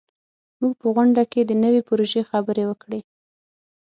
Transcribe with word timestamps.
موږ 0.59 0.73
په 0.81 0.87
غونډه 0.95 1.23
کې 1.31 1.41
د 1.45 1.51
نوي 1.63 1.81
پروژې 1.87 2.21
خبرې 2.29 2.63
وکړې. 2.67 3.01